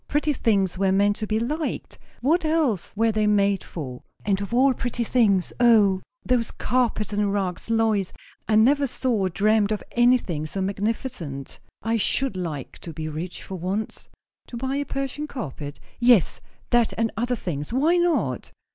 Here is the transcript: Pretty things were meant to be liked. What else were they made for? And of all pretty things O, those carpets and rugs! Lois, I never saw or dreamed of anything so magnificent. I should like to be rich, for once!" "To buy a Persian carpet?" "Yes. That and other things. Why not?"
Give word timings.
Pretty 0.07 0.33
things 0.33 0.79
were 0.79 0.91
meant 0.91 1.15
to 1.17 1.27
be 1.27 1.39
liked. 1.39 1.99
What 2.21 2.43
else 2.43 2.91
were 2.97 3.11
they 3.11 3.27
made 3.27 3.63
for? 3.63 4.01
And 4.25 4.41
of 4.41 4.51
all 4.51 4.73
pretty 4.73 5.03
things 5.03 5.53
O, 5.59 6.01
those 6.25 6.49
carpets 6.49 7.13
and 7.13 7.31
rugs! 7.31 7.69
Lois, 7.69 8.11
I 8.47 8.55
never 8.55 8.87
saw 8.87 9.11
or 9.11 9.29
dreamed 9.29 9.71
of 9.71 9.83
anything 9.91 10.47
so 10.47 10.59
magnificent. 10.59 11.59
I 11.83 11.97
should 11.97 12.35
like 12.35 12.79
to 12.79 12.91
be 12.91 13.09
rich, 13.09 13.43
for 13.43 13.57
once!" 13.59 14.09
"To 14.47 14.57
buy 14.57 14.77
a 14.77 14.85
Persian 14.85 15.27
carpet?" 15.27 15.79
"Yes. 15.99 16.41
That 16.71 16.93
and 16.97 17.11
other 17.15 17.35
things. 17.35 17.71
Why 17.71 17.97
not?" 17.97 18.51